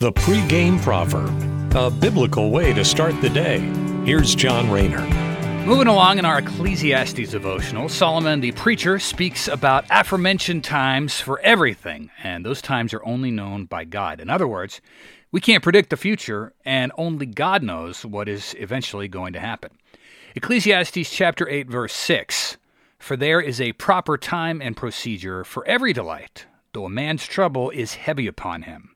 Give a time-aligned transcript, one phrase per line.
[0.00, 3.58] The pregame proverb, a biblical way to start the day.
[4.04, 5.04] Here's John Rayner.
[5.66, 12.12] Moving along in our Ecclesiastes devotional, Solomon the preacher speaks about aforementioned times for everything,
[12.22, 14.20] and those times are only known by God.
[14.20, 14.80] In other words,
[15.32, 19.72] we can't predict the future, and only God knows what is eventually going to happen.
[20.36, 22.56] Ecclesiastes chapter 8 verse 6
[23.00, 27.70] For there is a proper time and procedure for every delight, though a man's trouble
[27.70, 28.94] is heavy upon him.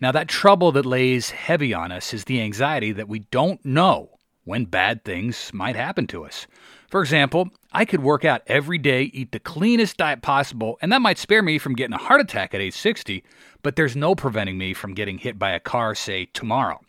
[0.00, 4.18] Now, that trouble that lays heavy on us is the anxiety that we don't know
[4.44, 6.46] when bad things might happen to us.
[6.88, 11.02] For example, I could work out every day, eat the cleanest diet possible, and that
[11.02, 13.22] might spare me from getting a heart attack at age 60,
[13.62, 16.80] but there's no preventing me from getting hit by a car, say, tomorrow.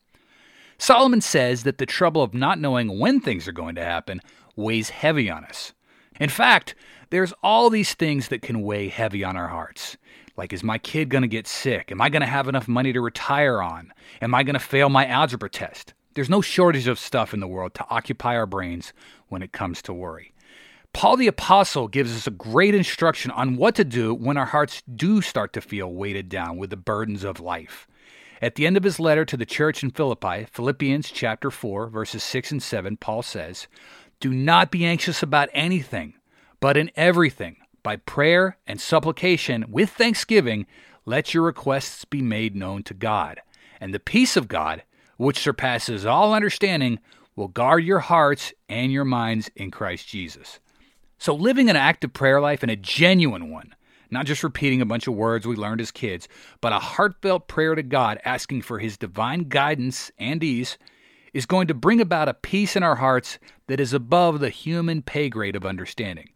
[0.77, 4.21] Solomon says that the trouble of not knowing when things are going to happen
[4.55, 5.73] weighs heavy on us.
[6.19, 6.75] In fact,
[7.09, 9.97] there's all these things that can weigh heavy on our hearts.
[10.35, 11.91] Like, is my kid going to get sick?
[11.91, 13.93] Am I going to have enough money to retire on?
[14.21, 15.93] Am I going to fail my algebra test?
[16.13, 18.93] There's no shortage of stuff in the world to occupy our brains
[19.27, 20.33] when it comes to worry.
[20.91, 24.81] Paul the Apostle gives us a great instruction on what to do when our hearts
[24.93, 27.87] do start to feel weighted down with the burdens of life.
[28.41, 32.23] At the end of his letter to the church in Philippi, Philippians chapter 4, verses
[32.23, 33.67] 6 and 7, Paul says,
[34.19, 36.15] Do not be anxious about anything,
[36.59, 40.65] but in everything by prayer and supplication with thanksgiving,
[41.05, 43.41] let your requests be made known to God.
[43.79, 44.83] And the peace of God,
[45.17, 46.99] which surpasses all understanding,
[47.35, 50.59] will guard your hearts and your minds in Christ Jesus.
[51.17, 53.73] So, living an active prayer life and a genuine one,
[54.11, 56.27] not just repeating a bunch of words we learned as kids,
[56.59, 60.77] but a heartfelt prayer to God asking for His divine guidance and ease,
[61.33, 65.01] is going to bring about a peace in our hearts that is above the human
[65.01, 66.29] pay grade of understanding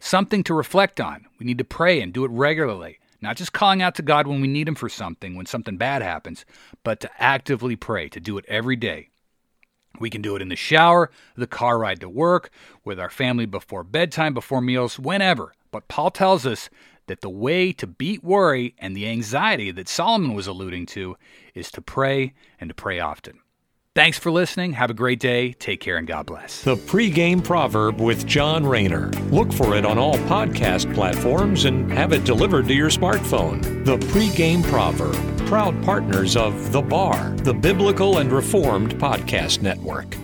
[0.00, 1.26] something to reflect on.
[1.38, 4.40] We need to pray and do it regularly, not just calling out to God when
[4.40, 6.44] we need Him for something, when something bad happens,
[6.84, 9.08] but to actively pray, to do it every day.
[9.98, 12.50] We can do it in the shower, the car ride to work,
[12.84, 15.54] with our family before bedtime, before meals, whenever.
[15.70, 16.70] But Paul tells us
[17.08, 21.16] that the way to beat worry and the anxiety that Solomon was alluding to
[21.54, 23.40] is to pray and to pray often.
[23.98, 24.74] Thanks for listening.
[24.74, 25.54] Have a great day.
[25.54, 26.62] Take care and God bless.
[26.62, 29.08] The pregame proverb with John Rayner.
[29.32, 33.84] Look for it on all podcast platforms and have it delivered to your smartphone.
[33.84, 35.16] The pregame proverb.
[35.48, 40.16] Proud partners of The Bar, the Biblical and Reformed Podcast Network.